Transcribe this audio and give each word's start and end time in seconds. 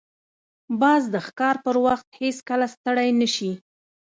باز 0.81 1.03
د 1.13 1.15
ښکار 1.27 1.55
پر 1.65 1.75
وخت 1.85 2.07
هیڅکله 2.21 2.65
ستړی 2.73 3.09
نه 3.19 3.27
شي 3.35 3.51